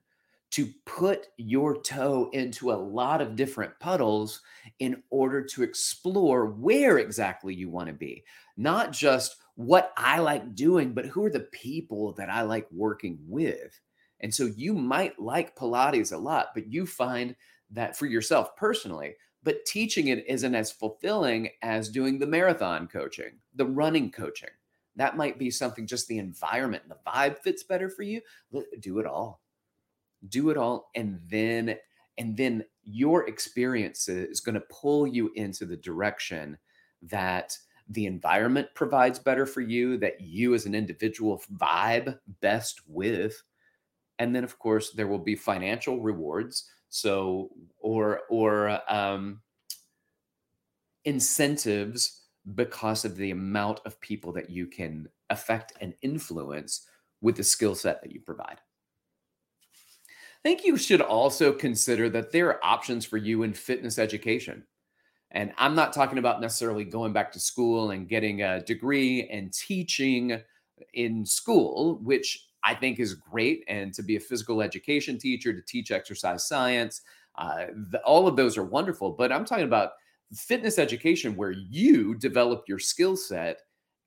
to 0.50 0.70
put 0.86 1.28
your 1.38 1.82
toe 1.82 2.30
into 2.32 2.72
a 2.72 2.74
lot 2.74 3.22
of 3.22 3.36
different 3.36 3.78
puddles 3.80 4.42
in 4.80 5.04
order 5.10 5.44
to 5.44 5.64
explore 5.64 6.48
where 6.48 7.00
exactly 7.00 7.54
you 7.54 7.70
want 7.70 7.88
to 7.88 7.94
be. 7.94 8.24
Not 8.56 8.92
just 8.92 9.36
what 9.56 9.92
I 9.98 10.20
like 10.20 10.56
doing, 10.56 10.94
but 10.94 11.06
who 11.06 11.26
are 11.26 11.30
the 11.30 11.42
people 11.52 12.14
that 12.14 12.30
I 12.30 12.44
like 12.44 12.68
working 12.72 13.20
with. 13.28 13.80
And 14.22 14.34
so 14.34 14.46
you 14.46 14.74
might 14.74 15.20
like 15.20 15.56
Pilates 15.56 16.14
a 16.14 16.18
lot, 16.18 16.50
but 16.54 16.72
you 16.72 16.86
find 16.86 17.36
that 17.72 17.98
for 17.98 18.06
yourself 18.06 18.56
personally, 18.56 19.16
but 19.44 19.66
teaching 19.66 20.08
it 20.08 20.24
isn't 20.28 20.56
as 20.56 20.72
fulfilling 20.72 21.50
as 21.62 21.90
doing 21.90 22.18
the 22.18 22.26
marathon 22.26 22.88
coaching, 22.88 23.34
the 23.56 23.66
running 23.66 24.12
coaching. 24.12 24.50
That 24.98 25.16
might 25.16 25.40
be 25.40 25.50
something 25.50 25.88
just 25.88 26.08
the 26.08 26.18
environment 26.18 26.84
the 26.90 26.98
vibe 27.08 27.40
fits 27.40 27.64
better 27.64 27.90
for 27.90 28.04
you. 28.04 28.22
Do 28.80 29.00
it 29.00 29.06
all 29.06 29.42
do 30.30 30.50
it 30.50 30.58
all 30.58 30.90
and 30.96 31.20
then 31.30 31.76
and 32.18 32.36
then 32.36 32.64
your 32.84 33.28
experience 33.28 34.08
is 34.08 34.40
going 34.40 34.56
to 34.56 34.64
pull 34.72 35.06
you 35.06 35.32
into 35.36 35.66
the 35.66 35.78
direction 35.78 36.58
that 37.04 37.56
the 37.90 38.06
environment 38.06 38.68
provides 38.74 39.20
better 39.20 39.46
for 39.46 39.62
you 39.62 39.98
that 39.98 40.20
you 40.20 40.54
as 40.54 40.66
an 40.66 40.74
individual 40.74 41.42
vibe 41.56 42.18
best 42.42 42.82
with 42.88 43.42
and 44.20 44.36
then 44.36 44.44
of 44.44 44.58
course 44.58 44.92
there 44.92 45.08
will 45.08 45.20
be 45.20 45.36
financial 45.36 46.02
rewards 46.02 46.70
so 46.90 47.50
or 47.80 48.22
or 48.30 48.80
um, 48.92 49.42
incentives 51.06 52.24
because 52.56 53.06
of 53.06 53.18
the 53.18 53.32
amount 53.32 53.80
of 53.86 54.00
people 54.00 54.32
that 54.32 54.50
you 54.50 54.68
can 54.68 55.08
affect 55.30 55.74
and 55.82 55.94
influence 56.02 56.88
with 57.22 57.36
the 57.36 57.44
skill 57.44 57.76
set 57.76 58.02
that 58.02 58.12
you 58.12 58.22
provide 58.22 58.60
I 60.38 60.50
think 60.50 60.64
you 60.64 60.78
should 60.78 61.02
also 61.02 61.52
consider 61.52 62.10
that 62.10 62.32
there 62.32 62.48
are 62.48 62.64
options 62.64 63.06
for 63.06 63.18
you 63.18 63.44
in 63.44 63.54
fitness 63.54 63.98
education. 64.00 64.64
And 65.32 65.52
I'm 65.58 65.76
not 65.76 65.92
talking 65.92 66.20
about 66.20 66.40
necessarily 66.40 66.86
going 66.86 67.12
back 67.12 67.32
to 67.34 67.40
school 67.40 67.92
and 67.92 68.08
getting 68.08 68.44
a 68.44 68.62
degree 68.62 69.28
and 69.30 69.52
teaching 69.52 70.40
in 70.94 71.26
school, 71.26 72.00
which 72.02 72.48
I 72.64 72.76
think 72.76 73.00
is 73.00 73.16
great. 73.16 73.64
And 73.68 73.94
to 73.96 74.04
be 74.04 74.16
a 74.16 74.22
physical 74.22 74.62
education 74.62 75.18
teacher, 75.18 75.54
to 75.54 75.62
teach 75.62 75.92
exercise 75.92 76.48
science, 76.48 77.02
uh, 77.36 77.66
the, 77.92 78.00
all 78.06 78.28
of 78.28 78.36
those 78.36 78.58
are 78.58 78.64
wonderful. 78.64 79.12
But 79.12 79.32
I'm 79.32 79.44
talking 79.44 79.66
about 79.66 79.92
fitness 80.34 80.78
education 80.78 81.36
where 81.36 81.52
you 81.52 82.16
develop 82.16 82.66
your 82.68 82.80
skill 82.80 83.16
set 83.16 83.60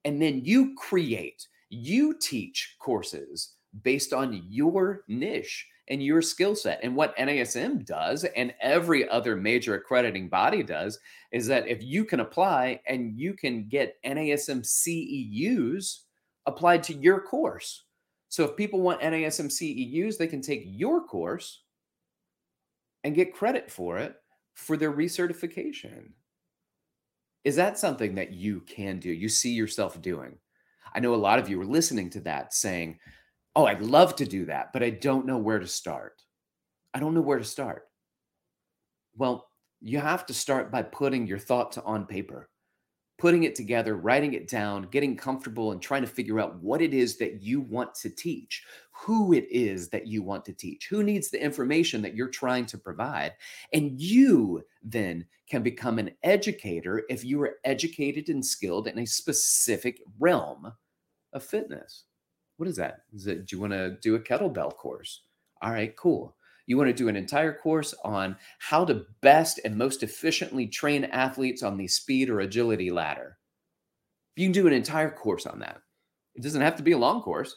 and 0.04 0.20
then 0.20 0.44
you 0.44 0.74
create, 0.76 1.46
you 1.68 2.16
teach 2.18 2.76
courses 2.78 3.54
based 3.82 4.12
on 4.12 4.44
your 4.48 5.04
niche 5.08 5.66
and 5.88 6.02
your 6.02 6.22
skill 6.22 6.54
set. 6.54 6.80
And 6.82 6.94
what 6.94 7.16
NASM 7.16 7.84
does, 7.84 8.24
and 8.24 8.54
every 8.60 9.08
other 9.08 9.36
major 9.36 9.74
accrediting 9.74 10.28
body 10.28 10.62
does, 10.62 10.98
is 11.32 11.46
that 11.48 11.66
if 11.66 11.82
you 11.82 12.04
can 12.04 12.20
apply 12.20 12.80
and 12.86 13.18
you 13.18 13.34
can 13.34 13.68
get 13.68 13.96
NASM 14.04 14.62
CEUs 14.62 16.00
applied 16.46 16.82
to 16.84 16.94
your 16.94 17.20
course. 17.20 17.84
So 18.28 18.44
if 18.44 18.56
people 18.56 18.80
want 18.80 19.00
NASM 19.00 19.46
CEUs, 19.46 20.16
they 20.16 20.28
can 20.28 20.40
take 20.40 20.62
your 20.64 21.04
course 21.04 21.62
and 23.02 23.14
get 23.14 23.34
credit 23.34 23.70
for 23.70 23.98
it 23.98 24.14
for 24.60 24.76
their 24.76 24.92
recertification. 24.92 26.10
Is 27.44 27.56
that 27.56 27.78
something 27.78 28.14
that 28.16 28.32
you 28.32 28.60
can 28.60 29.00
do? 29.00 29.10
You 29.10 29.28
see 29.28 29.52
yourself 29.52 30.00
doing? 30.02 30.36
I 30.94 31.00
know 31.00 31.14
a 31.14 31.16
lot 31.16 31.38
of 31.38 31.48
you 31.48 31.60
are 31.60 31.66
listening 31.66 32.10
to 32.10 32.20
that 32.20 32.52
saying, 32.52 32.98
oh, 33.56 33.64
I'd 33.64 33.80
love 33.80 34.14
to 34.16 34.26
do 34.26 34.44
that, 34.46 34.72
but 34.72 34.82
I 34.82 34.90
don't 34.90 35.26
know 35.26 35.38
where 35.38 35.58
to 35.58 35.66
start. 35.66 36.22
I 36.92 37.00
don't 37.00 37.14
know 37.14 37.22
where 37.22 37.38
to 37.38 37.44
start. 37.44 37.84
Well, 39.16 39.48
you 39.80 39.98
have 39.98 40.26
to 40.26 40.34
start 40.34 40.70
by 40.70 40.82
putting 40.82 41.26
your 41.26 41.38
thoughts 41.38 41.78
on 41.78 42.04
paper, 42.04 42.49
putting 43.20 43.42
it 43.42 43.54
together, 43.54 43.96
writing 43.96 44.32
it 44.32 44.48
down, 44.48 44.88
getting 44.90 45.14
comfortable, 45.14 45.72
and 45.72 45.82
trying 45.82 46.00
to 46.00 46.08
figure 46.08 46.40
out 46.40 46.56
what 46.62 46.80
it 46.80 46.94
is 46.94 47.18
that 47.18 47.42
you 47.42 47.60
want 47.60 47.94
to 47.94 48.08
teach, 48.08 48.64
who 48.90 49.34
it 49.34 49.46
is 49.50 49.90
that 49.90 50.06
you 50.06 50.22
want 50.22 50.42
to 50.46 50.54
teach, 50.54 50.88
who 50.88 51.02
needs 51.02 51.30
the 51.30 51.42
information 51.42 52.00
that 52.00 52.14
you're 52.14 52.28
trying 52.28 52.64
to 52.64 52.78
provide. 52.78 53.34
And 53.74 54.00
you 54.00 54.64
then 54.82 55.26
can 55.48 55.62
become 55.62 55.98
an 55.98 56.12
educator 56.22 57.04
if 57.10 57.22
you 57.22 57.42
are 57.42 57.56
educated 57.64 58.30
and 58.30 58.44
skilled 58.44 58.88
in 58.88 58.98
a 58.98 59.06
specific 59.06 60.00
realm 60.18 60.72
of 61.34 61.44
fitness. 61.44 62.04
What 62.56 62.70
is 62.70 62.76
that? 62.76 63.02
Is 63.12 63.26
it, 63.26 63.46
do 63.46 63.56
you 63.56 63.60
want 63.60 63.74
to 63.74 63.98
do 64.00 64.14
a 64.14 64.20
kettlebell 64.20 64.74
course? 64.76 65.22
All 65.60 65.72
right, 65.72 65.94
cool. 65.94 66.34
You 66.70 66.76
want 66.76 66.86
to 66.86 66.94
do 66.94 67.08
an 67.08 67.16
entire 67.16 67.52
course 67.52 67.96
on 68.04 68.36
how 68.60 68.84
to 68.84 69.04
best 69.22 69.58
and 69.64 69.76
most 69.76 70.04
efficiently 70.04 70.68
train 70.68 71.02
athletes 71.06 71.64
on 71.64 71.76
the 71.76 71.88
speed 71.88 72.30
or 72.30 72.38
agility 72.38 72.92
ladder. 72.92 73.38
You 74.36 74.46
can 74.46 74.52
do 74.52 74.68
an 74.68 74.72
entire 74.72 75.10
course 75.10 75.46
on 75.46 75.58
that. 75.58 75.82
It 76.36 76.44
doesn't 76.44 76.60
have 76.60 76.76
to 76.76 76.84
be 76.84 76.92
a 76.92 76.96
long 76.98 77.22
course. 77.22 77.56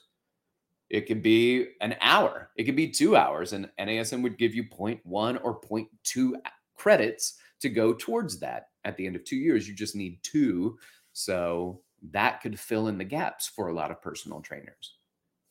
It 0.89 1.01
could 1.01 1.21
be 1.21 1.67
an 1.79 1.95
hour. 2.01 2.49
It 2.57 2.63
could 2.63 2.75
be 2.75 2.89
two 2.89 3.15
hours, 3.15 3.53
and 3.53 3.69
NASM 3.79 4.23
would 4.23 4.39
give 4.39 4.55
you 4.55 4.63
0.1 4.63 4.99
or 5.05 5.61
0.2 5.61 6.33
credits 6.73 7.35
to 7.59 7.69
go 7.69 7.93
towards 7.93 8.39
that. 8.39 8.69
At 8.83 8.97
the 8.97 9.05
end 9.05 9.15
of 9.15 9.25
two 9.25 9.35
years, 9.35 9.67
you 9.67 9.75
just 9.75 9.95
need 9.95 10.23
two. 10.23 10.79
So 11.11 11.83
that 12.09 12.41
could 12.41 12.59
fill 12.59 12.87
in 12.87 12.97
the 12.97 13.03
gaps 13.03 13.47
for 13.47 13.67
a 13.67 13.73
lot 13.75 13.91
of 13.91 14.01
personal 14.01 14.41
trainers 14.41 14.95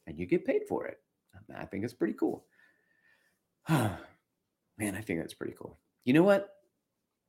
and 0.09 0.19
you 0.19 0.27
get 0.27 0.45
paid 0.45 0.63
for 0.69 0.85
it. 0.89 0.99
I 1.57 1.65
think 1.65 1.85
it's 1.85 1.95
pretty 1.95 2.15
cool. 2.15 2.45
Man, 3.69 3.99
I 4.95 5.01
think 5.01 5.21
that's 5.21 5.35
pretty 5.35 5.55
cool. 5.59 5.79
You 6.05 6.15
know 6.15 6.23
what? 6.23 6.49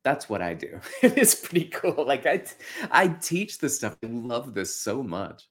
That's 0.04 0.30
what 0.30 0.42
I 0.42 0.54
do. 0.54 0.80
it's 1.02 1.36
pretty 1.36 1.66
cool. 1.66 2.06
Like 2.08 2.26
I 2.26 2.44
I 2.92 3.08
teach 3.08 3.60
this 3.60 3.78
stuff. 3.78 3.98
I 4.04 4.08
love 4.08 4.54
this 4.54 4.76
so 4.76 5.04
much. 5.04 5.44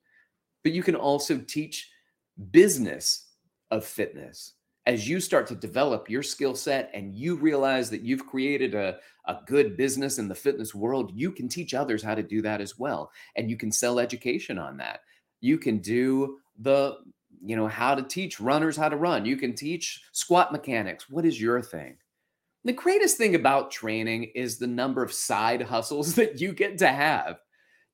But 0.62 0.72
you 0.72 0.82
can 0.82 0.94
also 0.94 1.38
teach 1.38 1.90
business 2.50 3.28
of 3.70 3.84
fitness 3.84 4.54
as 4.86 5.08
you 5.08 5.20
start 5.20 5.46
to 5.46 5.54
develop 5.54 6.10
your 6.10 6.22
skill 6.22 6.54
set 6.54 6.90
and 6.92 7.14
you 7.14 7.36
realize 7.36 7.88
that 7.90 8.02
you've 8.02 8.26
created 8.26 8.74
a, 8.74 8.98
a 9.26 9.36
good 9.46 9.76
business 9.76 10.18
in 10.18 10.26
the 10.26 10.34
fitness 10.34 10.74
world, 10.74 11.12
you 11.14 11.30
can 11.30 11.48
teach 11.48 11.72
others 11.72 12.02
how 12.02 12.14
to 12.14 12.22
do 12.22 12.42
that 12.42 12.60
as 12.60 12.78
well. 12.78 13.12
And 13.36 13.48
you 13.48 13.56
can 13.56 13.70
sell 13.70 14.00
education 14.00 14.58
on 14.58 14.76
that. 14.78 15.00
You 15.40 15.56
can 15.56 15.78
do 15.78 16.38
the, 16.58 16.96
you 17.44 17.56
know, 17.56 17.66
how 17.66 17.94
to 17.94 18.02
teach 18.02 18.40
runners 18.40 18.76
how 18.76 18.88
to 18.88 18.96
run. 18.96 19.24
You 19.24 19.36
can 19.36 19.54
teach 19.54 20.02
squat 20.12 20.52
mechanics. 20.52 21.10
What 21.10 21.24
is 21.24 21.40
your 21.40 21.60
thing? 21.60 21.96
The 22.64 22.72
greatest 22.72 23.16
thing 23.16 23.34
about 23.34 23.70
training 23.70 24.30
is 24.34 24.58
the 24.58 24.66
number 24.66 25.02
of 25.02 25.12
side 25.12 25.62
hustles 25.62 26.14
that 26.16 26.40
you 26.40 26.52
get 26.52 26.78
to 26.78 26.88
have. 26.88 27.38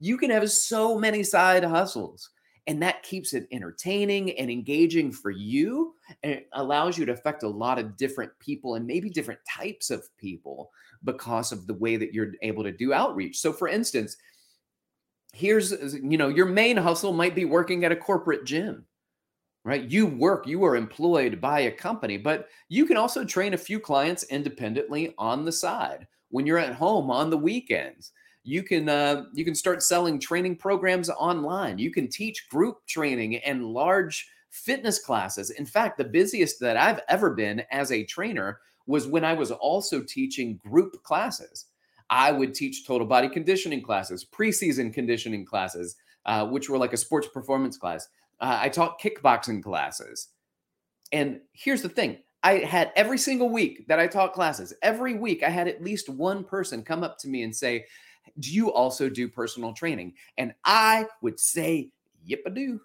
You 0.01 0.17
can 0.17 0.31
have 0.31 0.51
so 0.51 0.99
many 0.99 1.23
side 1.23 1.65
hustles 1.65 2.31
and 2.69 2.83
that 2.83 3.03
keeps 3.03 3.33
it 3.33 3.49
entertaining 3.51 4.39
and 4.39 4.51
engaging 4.51 5.11
for 5.11 5.31
you 5.31 5.95
and 6.23 6.35
it 6.35 6.49
allows 6.53 6.99
you 6.99 7.07
to 7.07 7.13
affect 7.13 7.43
a 7.43 7.49
lot 7.49 7.79
of 7.79 7.97
different 7.97 8.31
people 8.39 8.75
and 8.75 8.87
maybe 8.87 9.09
different 9.09 9.41
types 9.49 9.91
of 9.91 10.05
people 10.19 10.71
because 11.03 11.51
of 11.51 11.67
the 11.67 11.75
way 11.75 11.97
that 11.97 12.13
you're 12.13 12.33
able 12.43 12.63
to 12.63 12.71
do 12.71 12.93
outreach 12.93 13.39
so 13.39 13.53
for 13.53 13.67
instance 13.67 14.17
here's 15.33 15.73
you 15.95 16.19
know 16.19 16.29
your 16.29 16.47
main 16.47 16.77
hustle 16.77 17.13
might 17.13 17.35
be 17.35 17.47
working 17.47 17.85
at 17.85 17.93
a 17.93 17.97
corporate 17.97 18.45
gym 18.45 18.85
right? 19.69 19.85
You 19.85 20.07
work 20.07 20.47
you 20.47 20.65
are 20.65 20.77
employed 20.77 21.43
by 21.43 21.61
a 21.61 21.71
company 21.71 22.17
but 22.17 22.49
you 22.71 22.87
can 22.87 22.97
also 22.97 23.23
train 23.23 23.53
a 23.53 23.59
few 23.59 23.79
clients 23.79 24.23
independently 24.25 25.15
on 25.19 25.45
the 25.45 25.53
side 25.53 26.07
when 26.31 26.47
you're 26.47 26.57
at 26.57 26.75
home 26.75 27.11
on 27.11 27.29
the 27.29 27.37
weekends. 27.37 28.13
You 28.45 28.63
can 28.63 28.89
uh, 28.89 29.25
you 29.35 29.45
can 29.45 29.55
start 29.55 29.83
selling 29.83 30.19
training 30.19 30.57
programs 30.57 31.11
online. 31.11 31.79
You 31.79 31.91
can 31.91 32.09
teach 32.09 32.49
group 32.49 32.79
training 32.87 33.37
and 33.37 33.63
large 33.63 34.27
fitness 34.49 34.99
classes. 34.99 35.51
In 35.51 35.67
fact 35.67 35.99
the 35.99 36.05
busiest 36.05 36.59
that 36.61 36.79
i've 36.79 37.03
ever 37.11 37.35
been 37.35 37.63
as 37.71 37.93
a 37.93 38.05
trainer 38.05 38.61
was 38.87 39.07
when 39.07 39.23
i 39.23 39.35
was 39.35 39.51
also 39.51 40.03
teaching 40.03 40.57
group 40.57 41.03
classes. 41.03 41.67
I 42.09 42.33
would 42.33 42.55
teach 42.55 42.87
total 42.87 43.07
body 43.07 43.29
conditioning 43.29 43.83
classes, 43.83 44.25
preseason 44.25 44.95
conditioning 44.95 45.45
classes, 45.45 45.97
uh, 46.25 46.47
which 46.47 46.71
were 46.71 46.79
like 46.79 46.95
a 46.95 46.97
sports 46.97 47.29
performance 47.29 47.77
class. 47.77 48.09
Uh, 48.41 48.59
I 48.63 48.69
taught 48.69 49.01
kickboxing 49.01 49.63
classes. 49.63 50.29
And 51.13 51.41
here's 51.53 51.83
the 51.83 51.89
thing 51.89 52.19
I 52.43 52.59
had 52.59 52.93
every 52.95 53.19
single 53.19 53.51
week 53.51 53.87
that 53.89 53.99
I 53.99 54.07
taught 54.07 54.33
classes, 54.33 54.73
every 54.83 55.15
week 55.15 55.43
I 55.43 55.51
had 55.51 55.69
at 55.69 55.83
least 55.83 56.09
one 56.09 56.45
person 56.45 56.83
come 56.83 57.03
up 57.03 57.19
to 57.19 57.29
me 57.29 57.43
and 57.43 57.55
say, 57.55 57.87
Do 58.39 58.53
you 58.53 58.73
also 58.73 59.09
do 59.09 59.29
personal 59.29 59.73
training? 59.73 60.15
And 60.37 60.55
I 60.65 61.07
would 61.23 61.41
say, 61.41 61.91
Yep, 62.25 62.41
I 62.47 62.51
do. 62.51 62.81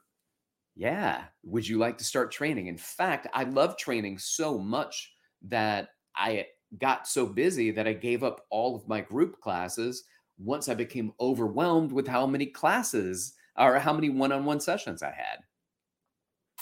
Yeah. 0.75 1.25
Would 1.43 1.67
you 1.67 1.77
like 1.77 1.98
to 2.00 2.03
start 2.03 2.31
training? 2.31 2.67
In 2.67 2.77
fact, 2.77 3.27
I 3.33 3.43
love 3.43 3.77
training 3.77 4.17
so 4.17 4.57
much 4.57 5.13
that 5.43 5.89
I 6.15 6.48
got 6.79 7.07
so 7.07 7.25
busy 7.25 7.69
that 7.72 7.88
I 7.88 7.93
gave 7.93 8.24
up 8.24 8.45
all 8.50 8.75
of 8.75 8.88
my 8.88 9.01
group 9.01 9.39
classes 9.39 10.03
once 10.39 10.67
I 10.67 10.74
became 10.74 11.13
overwhelmed 11.19 11.91
with 11.91 12.07
how 12.07 12.25
many 12.25 12.48
classes 12.48 13.33
or 13.57 13.79
how 13.79 13.93
many 13.93 14.10
one 14.10 14.31
on 14.31 14.45
one 14.45 14.60
sessions 14.60 15.03
I 15.03 15.12
had. 15.12 15.39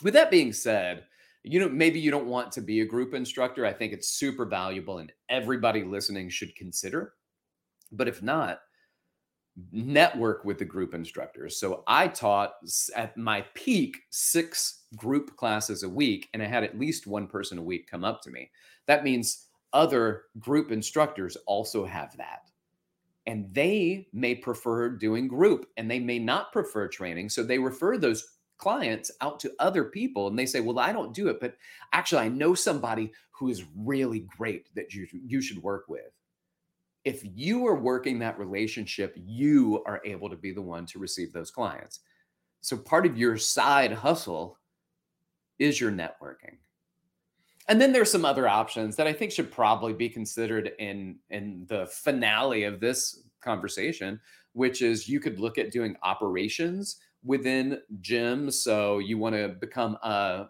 With 0.03 0.13
that 0.13 0.31
being 0.31 0.53
said, 0.53 1.05
you 1.43 1.59
know, 1.59 1.69
maybe 1.69 1.99
you 1.99 2.11
don't 2.11 2.27
want 2.27 2.51
to 2.53 2.61
be 2.61 2.81
a 2.81 2.85
group 2.85 3.13
instructor. 3.13 3.65
I 3.65 3.73
think 3.73 3.93
it's 3.93 4.09
super 4.09 4.45
valuable 4.45 4.99
and 4.99 5.11
everybody 5.29 5.83
listening 5.83 6.29
should 6.29 6.55
consider. 6.55 7.13
But 7.91 8.07
if 8.07 8.21
not, 8.21 8.59
network 9.71 10.45
with 10.45 10.59
the 10.59 10.65
group 10.65 10.93
instructors. 10.93 11.59
So 11.59 11.83
I 11.87 12.07
taught 12.07 12.53
at 12.95 13.17
my 13.17 13.45
peak 13.53 13.97
six 14.09 14.83
group 14.95 15.35
classes 15.35 15.83
a 15.83 15.89
week, 15.89 16.29
and 16.33 16.41
I 16.41 16.45
had 16.45 16.63
at 16.63 16.79
least 16.79 17.07
one 17.07 17.27
person 17.27 17.57
a 17.57 17.63
week 17.63 17.89
come 17.89 18.03
up 18.03 18.21
to 18.23 18.31
me. 18.31 18.49
That 18.87 19.03
means 19.03 19.47
other 19.73 20.23
group 20.39 20.71
instructors 20.71 21.37
also 21.47 21.85
have 21.85 22.15
that. 22.17 22.50
And 23.27 23.53
they 23.53 24.07
may 24.13 24.35
prefer 24.35 24.89
doing 24.89 25.27
group 25.27 25.67
and 25.77 25.89
they 25.89 25.99
may 25.99 26.17
not 26.19 26.51
prefer 26.51 26.87
training. 26.87 27.29
So 27.29 27.43
they 27.43 27.59
refer 27.59 27.97
those 27.97 28.25
clients 28.57 29.11
out 29.21 29.39
to 29.41 29.53
other 29.59 29.85
people 29.85 30.27
and 30.27 30.37
they 30.37 30.45
say, 30.45 30.59
Well, 30.59 30.79
I 30.79 30.91
don't 30.91 31.13
do 31.13 31.27
it, 31.27 31.39
but 31.39 31.55
actually, 31.93 32.21
I 32.21 32.29
know 32.29 32.53
somebody 32.53 33.11
who 33.31 33.49
is 33.49 33.65
really 33.75 34.27
great 34.37 34.73
that 34.75 34.93
you, 34.93 35.07
you 35.25 35.41
should 35.41 35.61
work 35.61 35.85
with. 35.87 36.11
If 37.03 37.23
you 37.23 37.65
are 37.65 37.75
working 37.75 38.19
that 38.19 38.37
relationship, 38.37 39.15
you 39.17 39.83
are 39.87 40.01
able 40.05 40.29
to 40.29 40.35
be 40.35 40.51
the 40.51 40.61
one 40.61 40.85
to 40.87 40.99
receive 40.99 41.33
those 41.33 41.49
clients. 41.49 42.01
So 42.61 42.77
part 42.77 43.07
of 43.07 43.17
your 43.17 43.37
side 43.37 43.91
hustle 43.91 44.59
is 45.57 45.81
your 45.81 45.91
networking. 45.91 46.57
And 47.67 47.79
then 47.79 47.93
there's 47.93 48.11
some 48.11 48.25
other 48.25 48.47
options 48.47 48.95
that 48.95 49.07
I 49.07 49.13
think 49.13 49.31
should 49.31 49.51
probably 49.51 49.93
be 49.93 50.09
considered 50.09 50.71
in 50.79 51.19
in 51.29 51.65
the 51.69 51.87
finale 51.87 52.63
of 52.63 52.79
this 52.79 53.23
conversation, 53.41 54.19
which 54.53 54.81
is 54.81 55.07
you 55.07 55.19
could 55.19 55.39
look 55.39 55.57
at 55.57 55.71
doing 55.71 55.95
operations 56.03 56.97
within 57.23 57.79
gyms. 58.01 58.53
So 58.53 58.99
you 58.99 59.17
want 59.17 59.35
to 59.35 59.49
become 59.49 59.97
a, 60.03 60.47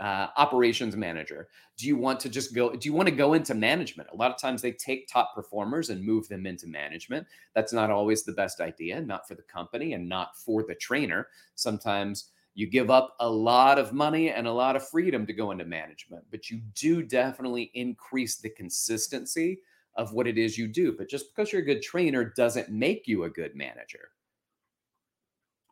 a 0.00 0.04
operations 0.36 0.96
manager. 0.96 1.48
Do 1.76 1.86
you 1.86 1.96
want 1.96 2.18
to 2.20 2.28
just 2.28 2.54
go? 2.54 2.74
Do 2.74 2.88
you 2.88 2.92
want 2.92 3.08
to 3.08 3.14
go 3.14 3.34
into 3.34 3.54
management? 3.54 4.08
A 4.12 4.16
lot 4.16 4.32
of 4.32 4.38
times 4.38 4.60
they 4.60 4.72
take 4.72 5.08
top 5.08 5.34
performers 5.34 5.90
and 5.90 6.04
move 6.04 6.28
them 6.28 6.44
into 6.44 6.66
management. 6.66 7.26
That's 7.54 7.72
not 7.72 7.90
always 7.90 8.24
the 8.24 8.32
best 8.32 8.60
idea, 8.60 9.00
not 9.00 9.28
for 9.28 9.36
the 9.36 9.42
company 9.42 9.92
and 9.92 10.08
not 10.08 10.36
for 10.36 10.64
the 10.64 10.74
trainer. 10.74 11.28
Sometimes 11.54 12.30
you 12.58 12.66
give 12.66 12.90
up 12.90 13.14
a 13.20 13.30
lot 13.30 13.78
of 13.78 13.92
money 13.92 14.30
and 14.30 14.48
a 14.48 14.52
lot 14.52 14.74
of 14.74 14.88
freedom 14.88 15.24
to 15.24 15.32
go 15.32 15.52
into 15.52 15.64
management, 15.64 16.24
but 16.28 16.50
you 16.50 16.60
do 16.74 17.04
definitely 17.04 17.70
increase 17.74 18.38
the 18.38 18.50
consistency 18.50 19.60
of 19.94 20.12
what 20.12 20.26
it 20.26 20.36
is 20.36 20.58
you 20.58 20.66
do. 20.66 20.92
But 20.98 21.08
just 21.08 21.26
because 21.28 21.52
you're 21.52 21.62
a 21.62 21.64
good 21.64 21.82
trainer 21.82 22.24
doesn't 22.24 22.68
make 22.68 23.06
you 23.06 23.22
a 23.22 23.30
good 23.30 23.54
manager. 23.54 24.10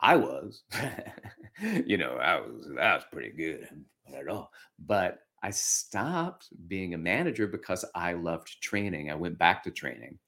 I 0.01 0.15
was, 0.15 0.63
you 1.61 1.99
know, 1.99 2.19
I 2.23 2.39
was, 2.39 2.69
I 2.81 2.95
was 2.95 3.05
pretty 3.13 3.31
good 3.31 3.69
at 4.17 4.29
all. 4.29 4.53
But 4.79 5.19
I 5.43 5.51
stopped 5.51 6.51
being 6.69 6.95
a 6.95 6.99
manager 6.99 7.49
because 7.49 7.85
I 7.97 8.13
loved 8.13 8.63
training. 8.63 9.11
I 9.11 9.17
went 9.17 9.39
back 9.39 9.65
to 9.65 9.73
training. 9.73 10.21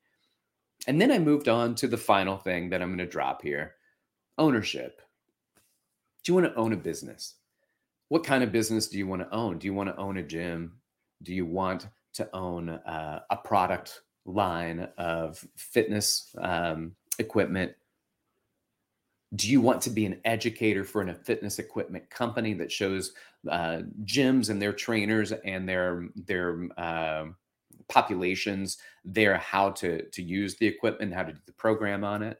And 0.88 1.00
then 1.00 1.12
I 1.12 1.20
moved 1.20 1.48
on 1.48 1.76
to 1.76 1.86
the 1.86 1.96
final 1.96 2.36
thing 2.36 2.68
that 2.70 2.82
I'm 2.82 2.88
going 2.88 2.98
to 2.98 3.06
drop 3.06 3.42
here 3.42 3.76
ownership. 4.38 5.02
Do 6.28 6.32
you 6.34 6.42
want 6.42 6.54
to 6.54 6.60
own 6.60 6.74
a 6.74 6.76
business? 6.76 7.36
What 8.10 8.22
kind 8.22 8.44
of 8.44 8.52
business 8.52 8.88
do 8.88 8.98
you 8.98 9.06
want 9.06 9.22
to 9.22 9.34
own? 9.34 9.58
Do 9.58 9.66
you 9.66 9.72
want 9.72 9.88
to 9.88 9.96
own 9.96 10.18
a 10.18 10.22
gym? 10.22 10.74
Do 11.22 11.32
you 11.32 11.46
want 11.46 11.88
to 12.12 12.28
own 12.34 12.68
uh, 12.68 13.20
a 13.30 13.36
product 13.38 14.02
line 14.26 14.86
of 14.98 15.42
fitness 15.56 16.36
um, 16.36 16.92
equipment? 17.18 17.72
Do 19.36 19.50
you 19.50 19.62
want 19.62 19.80
to 19.80 19.88
be 19.88 20.04
an 20.04 20.20
educator 20.26 20.84
for 20.84 21.00
a 21.00 21.14
fitness 21.14 21.58
equipment 21.58 22.10
company 22.10 22.52
that 22.52 22.70
shows 22.70 23.14
uh, 23.50 23.84
gyms 24.04 24.50
and 24.50 24.60
their 24.60 24.74
trainers 24.74 25.32
and 25.32 25.66
their 25.66 26.08
their 26.14 26.68
uh, 26.76 27.24
populations 27.88 28.76
there 29.02 29.38
how 29.38 29.70
to 29.70 30.02
to 30.10 30.22
use 30.22 30.56
the 30.56 30.66
equipment, 30.66 31.14
how 31.14 31.22
to 31.22 31.32
do 31.32 31.40
the 31.46 31.52
program 31.52 32.04
on 32.04 32.22
it? 32.22 32.38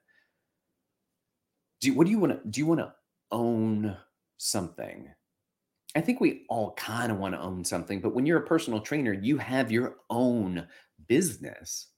Do 1.80 1.94
what 1.94 2.04
do 2.04 2.10
you 2.10 2.18
want 2.18 2.32
to 2.34 2.46
do? 2.50 2.60
You 2.60 2.66
want 2.66 2.80
to 2.80 2.92
own 3.30 3.96
something. 4.36 5.08
I 5.96 6.00
think 6.00 6.20
we 6.20 6.44
all 6.48 6.72
kind 6.74 7.10
of 7.10 7.18
want 7.18 7.34
to 7.34 7.40
own 7.40 7.64
something, 7.64 8.00
but 8.00 8.14
when 8.14 8.26
you're 8.26 8.38
a 8.38 8.46
personal 8.46 8.80
trainer, 8.80 9.12
you 9.12 9.38
have 9.38 9.72
your 9.72 9.96
own 10.10 10.66
business. 11.06 11.88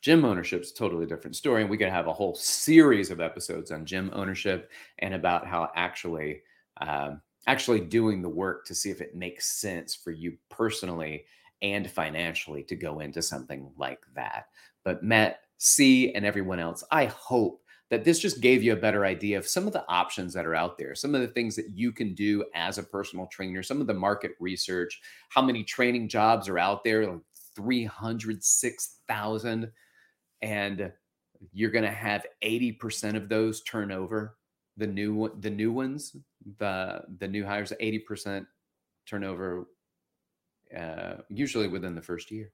Gym 0.00 0.24
ownership 0.24 0.62
is 0.62 0.70
a 0.70 0.74
totally 0.74 1.06
different 1.06 1.36
story. 1.36 1.62
And 1.62 1.70
we 1.70 1.76
could 1.76 1.88
have 1.88 2.06
a 2.06 2.12
whole 2.12 2.34
series 2.34 3.10
of 3.10 3.20
episodes 3.20 3.70
on 3.72 3.84
gym 3.84 4.10
ownership 4.12 4.70
and 5.00 5.14
about 5.14 5.46
how 5.46 5.70
actually 5.74 6.42
um, 6.80 7.20
actually 7.46 7.80
doing 7.80 8.22
the 8.22 8.28
work 8.28 8.64
to 8.66 8.74
see 8.74 8.90
if 8.90 9.00
it 9.00 9.14
makes 9.14 9.46
sense 9.46 9.94
for 9.94 10.10
you 10.10 10.36
personally 10.48 11.24
and 11.62 11.90
financially 11.90 12.62
to 12.64 12.76
go 12.76 13.00
into 13.00 13.22
something 13.22 13.70
like 13.76 14.00
that. 14.14 14.46
But 14.84 15.02
Matt 15.02 15.40
C 15.58 16.12
and 16.14 16.24
everyone 16.24 16.58
else, 16.58 16.84
I 16.90 17.06
hope 17.06 17.62
that 17.90 18.04
this 18.04 18.18
just 18.18 18.40
gave 18.40 18.62
you 18.62 18.72
a 18.72 18.76
better 18.76 19.04
idea 19.04 19.36
of 19.38 19.46
some 19.46 19.66
of 19.66 19.72
the 19.72 19.84
options 19.88 20.34
that 20.34 20.44
are 20.44 20.56
out 20.56 20.76
there, 20.76 20.94
some 20.94 21.14
of 21.14 21.20
the 21.20 21.28
things 21.28 21.54
that 21.54 21.70
you 21.72 21.92
can 21.92 22.14
do 22.14 22.44
as 22.54 22.78
a 22.78 22.82
personal 22.82 23.26
trainer, 23.26 23.62
some 23.62 23.80
of 23.80 23.86
the 23.86 23.94
market 23.94 24.32
research, 24.40 25.00
how 25.28 25.40
many 25.40 25.62
training 25.62 26.08
jobs 26.08 26.48
are 26.48 26.58
out 26.58 26.82
there, 26.82 27.06
like 27.06 27.20
306,000. 27.54 29.70
And 30.42 30.92
you're 31.52 31.70
going 31.70 31.84
to 31.84 31.90
have 31.90 32.26
80% 32.42 33.16
of 33.16 33.28
those 33.28 33.62
turnover. 33.62 34.36
The 34.78 34.86
new 34.86 35.34
the 35.40 35.48
new 35.48 35.72
ones, 35.72 36.14
the 36.58 37.02
the 37.18 37.26
new 37.26 37.46
hires, 37.46 37.72
80% 37.80 38.46
turnover 39.06 39.68
uh, 40.76 41.14
usually 41.30 41.66
within 41.66 41.94
the 41.94 42.02
first 42.02 42.30
year. 42.30 42.52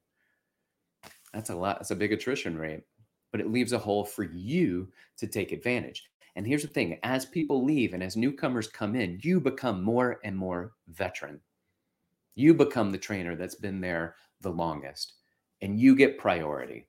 That's 1.35 1.51
a 1.51 1.57
lot. 1.57 1.81
That's 1.81 1.91
a 1.91 1.97
big 1.97 2.13
attrition 2.13 2.57
rate 2.57 2.85
but 3.33 3.41
it 3.41 3.51
leaves 3.51 3.73
a 3.73 3.79
hole 3.79 4.05
for 4.05 4.23
you 4.23 4.89
to 5.17 5.27
take 5.27 5.51
advantage. 5.51 6.05
And 6.37 6.47
here's 6.47 6.63
the 6.63 6.69
thing 6.69 6.99
as 7.03 7.27
people 7.27 7.65
leave 7.65 7.95
and 7.95 8.03
as 8.03 8.17
newcomers 8.17 8.69
come 8.69 8.95
in, 8.95 9.19
you 9.23 9.41
become 9.41 9.83
more 9.83 10.21
and 10.25 10.37
more 10.37 10.73
veteran. 10.89 11.41
You 12.35 12.55
become 12.55 12.93
the 12.93 12.99
trainer 12.99 13.35
that's 13.35 13.57
been 13.57 13.81
there 13.81 14.15
the 14.41 14.51
longest, 14.51 15.15
and 15.61 15.79
you 15.79 15.95
get 15.95 16.19
priority 16.19 16.87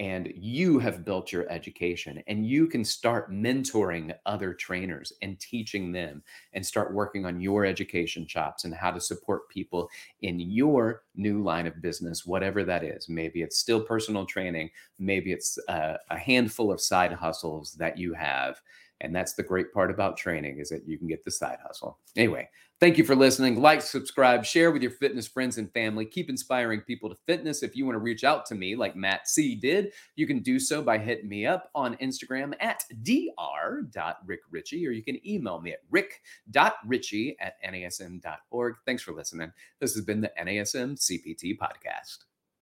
and 0.00 0.32
you 0.34 0.78
have 0.78 1.04
built 1.04 1.32
your 1.32 1.48
education 1.50 2.22
and 2.26 2.46
you 2.46 2.66
can 2.66 2.84
start 2.84 3.30
mentoring 3.30 4.12
other 4.26 4.52
trainers 4.52 5.12
and 5.22 5.38
teaching 5.38 5.92
them 5.92 6.22
and 6.52 6.64
start 6.64 6.92
working 6.92 7.24
on 7.24 7.40
your 7.40 7.64
education 7.64 8.26
chops 8.26 8.64
and 8.64 8.74
how 8.74 8.90
to 8.90 9.00
support 9.00 9.48
people 9.48 9.88
in 10.22 10.40
your 10.40 11.02
new 11.14 11.42
line 11.42 11.66
of 11.66 11.80
business 11.80 12.26
whatever 12.26 12.64
that 12.64 12.82
is. 12.82 13.08
Maybe 13.08 13.42
it's 13.42 13.58
still 13.58 13.80
personal 13.80 14.26
training 14.26 14.70
maybe 14.98 15.32
it's 15.32 15.58
a, 15.68 15.96
a 16.10 16.18
handful 16.18 16.72
of 16.72 16.80
side 16.80 17.12
hustles 17.12 17.72
that 17.74 17.98
you 17.98 18.14
have 18.14 18.60
and 19.04 19.14
that's 19.14 19.34
the 19.34 19.42
great 19.42 19.72
part 19.72 19.90
about 19.90 20.16
training 20.16 20.58
is 20.58 20.68
that 20.70 20.88
you 20.88 20.98
can 20.98 21.06
get 21.06 21.24
the 21.24 21.30
side 21.30 21.58
hustle. 21.62 21.98
Anyway, 22.16 22.48
thank 22.80 22.98
you 22.98 23.04
for 23.04 23.14
listening. 23.14 23.60
Like, 23.60 23.82
subscribe, 23.82 24.44
share 24.44 24.72
with 24.72 24.82
your 24.82 24.90
fitness 24.90 25.28
friends 25.28 25.58
and 25.58 25.72
family. 25.72 26.04
Keep 26.04 26.30
inspiring 26.30 26.80
people 26.80 27.08
to 27.10 27.16
fitness. 27.26 27.62
If 27.62 27.76
you 27.76 27.84
want 27.84 27.96
to 27.96 28.00
reach 28.00 28.24
out 28.24 28.46
to 28.46 28.54
me 28.54 28.76
like 28.76 28.96
Matt 28.96 29.28
C 29.28 29.54
did, 29.54 29.92
you 30.16 30.26
can 30.26 30.40
do 30.40 30.58
so 30.58 30.82
by 30.82 30.98
hitting 30.98 31.28
me 31.28 31.46
up 31.46 31.70
on 31.74 31.96
Instagram 31.96 32.54
at 32.60 32.84
dr.rickrichey, 33.02 34.86
or 34.86 34.90
you 34.90 35.02
can 35.02 35.26
email 35.26 35.60
me 35.60 35.72
at 35.72 35.80
rick.richey 35.90 37.36
at 37.40 37.54
nasm.org. 37.64 38.74
Thanks 38.86 39.02
for 39.02 39.12
listening. 39.12 39.52
This 39.80 39.94
has 39.94 40.04
been 40.04 40.20
the 40.20 40.32
NASM 40.40 40.98
CPT 40.98 41.56
podcast. 41.58 42.24